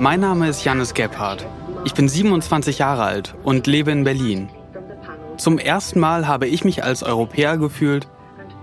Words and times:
Mein 0.00 0.20
Name 0.20 0.48
ist 0.48 0.64
Janis 0.64 0.94
Gebhardt. 0.94 1.46
Ich 1.84 1.94
bin 1.94 2.08
27 2.08 2.78
Jahre 2.78 3.04
alt 3.04 3.34
und 3.44 3.68
lebe 3.68 3.92
in 3.92 4.02
Berlin. 4.02 4.48
Zum 5.36 5.58
ersten 5.58 6.00
Mal 6.00 6.26
habe 6.26 6.48
ich 6.48 6.64
mich 6.64 6.82
als 6.82 7.04
Europäer 7.04 7.56
gefühlt, 7.56 8.08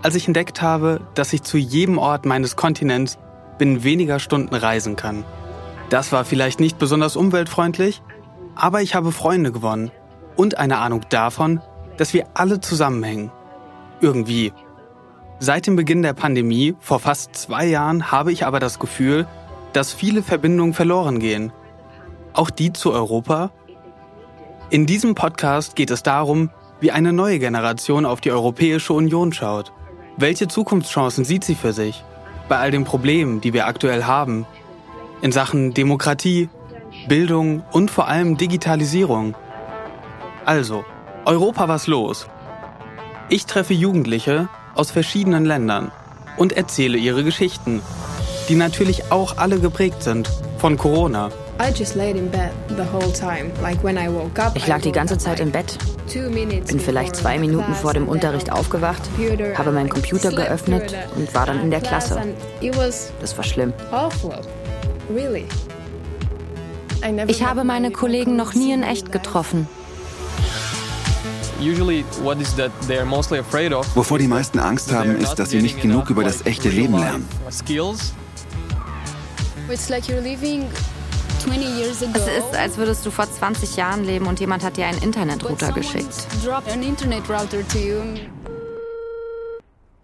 als 0.01 0.15
ich 0.15 0.27
entdeckt 0.27 0.61
habe, 0.61 0.99
dass 1.13 1.31
ich 1.31 1.43
zu 1.43 1.57
jedem 1.57 1.97
Ort 1.97 2.25
meines 2.25 2.57
Kontinents 2.57 3.17
binnen 3.57 3.85
weniger 3.85 4.19
Stunden 4.19 4.55
reisen 4.55 4.97
kann. 4.97 5.23
Das 5.89 6.11
war 6.11 6.25
vielleicht 6.25 6.59
nicht 6.59 6.77
besonders 6.77 7.15
umweltfreundlich, 7.15 8.01
aber 8.55 8.81
ich 8.81 8.95
habe 8.95 9.13
Freunde 9.13 9.53
gewonnen 9.53 9.91
und 10.35 10.57
eine 10.57 10.79
Ahnung 10.79 11.05
davon, 11.09 11.61
dass 11.95 12.13
wir 12.13 12.27
alle 12.33 12.59
zusammenhängen. 12.59 13.31
Irgendwie. 14.01 14.51
Seit 15.45 15.67
dem 15.67 15.75
Beginn 15.75 16.03
der 16.03 16.13
Pandemie, 16.13 16.73
vor 16.79 17.01
fast 17.01 17.35
zwei 17.35 17.65
Jahren, 17.65 18.13
habe 18.13 18.31
ich 18.31 18.45
aber 18.45 18.61
das 18.61 18.79
Gefühl, 18.79 19.27
dass 19.73 19.91
viele 19.91 20.23
Verbindungen 20.23 20.73
verloren 20.73 21.19
gehen. 21.19 21.51
Auch 22.31 22.49
die 22.49 22.71
zu 22.71 22.93
Europa? 22.93 23.51
In 24.69 24.85
diesem 24.85 25.15
Podcast 25.15 25.75
geht 25.75 25.91
es 25.91 26.01
darum, 26.01 26.49
wie 26.79 26.91
eine 26.91 27.11
neue 27.11 27.39
Generation 27.39 28.05
auf 28.05 28.21
die 28.21 28.31
Europäische 28.31 28.93
Union 28.93 29.33
schaut. 29.33 29.73
Welche 30.15 30.47
Zukunftschancen 30.47 31.25
sieht 31.25 31.43
sie 31.43 31.55
für 31.55 31.73
sich? 31.73 32.05
Bei 32.47 32.59
all 32.59 32.71
den 32.71 32.85
Problemen, 32.85 33.41
die 33.41 33.51
wir 33.51 33.67
aktuell 33.67 34.05
haben. 34.05 34.45
In 35.21 35.33
Sachen 35.33 35.73
Demokratie, 35.73 36.47
Bildung 37.09 37.65
und 37.73 37.91
vor 37.91 38.07
allem 38.07 38.37
Digitalisierung. 38.37 39.35
Also, 40.45 40.85
Europa 41.25 41.67
was 41.67 41.87
los. 41.87 42.27
Ich 43.27 43.45
treffe 43.45 43.73
Jugendliche 43.73 44.47
aus 44.75 44.91
verschiedenen 44.91 45.45
Ländern 45.45 45.91
und 46.37 46.53
erzähle 46.53 46.97
ihre 46.97 47.23
Geschichten, 47.23 47.81
die 48.49 48.55
natürlich 48.55 49.11
auch 49.11 49.37
alle 49.37 49.59
geprägt 49.59 50.03
sind 50.03 50.29
von 50.57 50.77
Corona. 50.77 51.29
Ich 54.55 54.67
lag 54.67 54.81
die 54.81 54.91
ganze 54.91 55.17
Zeit 55.17 55.39
im 55.39 55.51
Bett, 55.51 55.77
bin 56.67 56.79
vielleicht 56.79 57.15
zwei 57.15 57.37
Minuten 57.37 57.73
vor 57.75 57.93
dem 57.93 58.07
Unterricht 58.07 58.51
aufgewacht, 58.51 59.01
habe 59.55 59.71
meinen 59.71 59.89
Computer 59.89 60.31
geöffnet 60.31 60.95
und 61.15 61.33
war 61.33 61.45
dann 61.45 61.61
in 61.61 61.71
der 61.71 61.81
Klasse. 61.81 62.21
Das 63.21 63.37
war 63.37 63.43
schlimm. 63.43 63.73
Ich 67.27 67.45
habe 67.45 67.63
meine 67.63 67.91
Kollegen 67.91 68.35
noch 68.35 68.53
nie 68.53 68.73
in 68.73 68.83
echt 68.83 69.11
getroffen. 69.11 69.67
Wovor 73.95 74.19
die 74.19 74.27
meisten 74.27 74.59
Angst 74.59 74.91
haben, 74.91 75.15
ist, 75.17 75.35
dass 75.35 75.51
sie 75.51 75.61
nicht 75.61 75.81
genug 75.81 76.09
über 76.09 76.23
das 76.23 76.45
echte 76.45 76.69
Leben 76.69 76.97
lernen. 76.97 77.27
Es 82.13 82.27
ist, 82.27 82.55
als 82.57 82.77
würdest 82.77 83.05
du 83.05 83.11
vor 83.11 83.31
20 83.31 83.75
Jahren 83.75 84.03
leben 84.03 84.27
und 84.27 84.39
jemand 84.39 84.63
hat 84.63 84.77
dir 84.77 84.87
einen 84.87 85.01
Internetrouter 85.01 85.71
geschickt. 85.71 86.27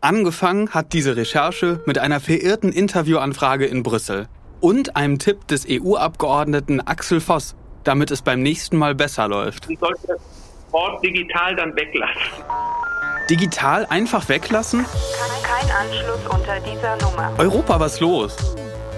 Angefangen 0.02 0.70
hat 0.70 0.94
diese 0.94 1.18
Recherche 1.18 1.82
mit 1.86 1.98
einer 1.98 2.22
verirrten 2.22 2.72
Interviewanfrage 2.72 3.66
in 3.66 3.84
Brüssel 3.84 4.28
und 4.62 4.96
einem 4.96 5.20
Tipp 5.20 5.48
des 5.48 5.66
EU-Abgeordneten 5.70 6.80
Axel 6.80 7.20
Voss, 7.20 7.56
damit 7.84 8.12
es 8.12 8.22
beim 8.22 8.42
nächsten 8.42 8.78
Mal 8.78 8.96
besser 8.96 9.28
läuft. 9.28 9.68
Wort 10.72 11.04
digital 11.04 11.56
dann 11.56 11.76
weglassen. 11.76 12.22
Digital 13.30 13.86
einfach 13.90 14.30
weglassen? 14.30 14.86
Kein 15.44 15.70
Anschluss 15.72 16.20
unter 16.30 16.60
dieser 16.60 16.96
Nummer. 16.98 17.32
Europa, 17.38 17.80
was 17.80 18.00
los? 18.00 18.36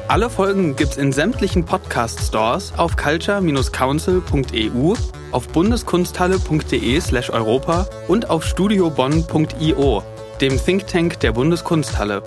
Alle 0.07 0.29
Folgen 0.29 0.75
gibt's 0.75 0.97
in 0.97 1.11
sämtlichen 1.13 1.65
Podcast-Stores 1.65 2.73
auf 2.75 2.97
culture-council.eu, 2.97 4.95
auf 5.31 5.47
bundeskunsthalle.de/europa 5.49 7.87
und 8.09 8.29
auf 8.29 8.43
studiobonn.io, 8.45 10.03
dem 10.41 10.61
Think 10.63 10.87
Tank 10.87 11.19
der 11.21 11.31
Bundeskunsthalle. 11.31 12.21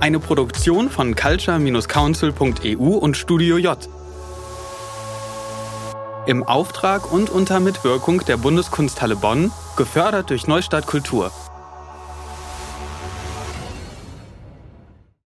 Eine 0.00 0.18
Produktion 0.18 0.90
von 0.90 1.14
culture-council.eu 1.14 2.96
und 2.96 3.16
Studio 3.16 3.58
J. 3.58 3.78
Im 6.28 6.42
Auftrag 6.42 7.10
und 7.10 7.30
unter 7.30 7.58
Mitwirkung 7.58 8.22
der 8.26 8.36
Bundeskunsthalle 8.36 9.16
Bonn, 9.16 9.50
gefördert 9.78 10.28
durch 10.28 10.46
Neustadt 10.46 10.86
Kultur. 10.86 11.32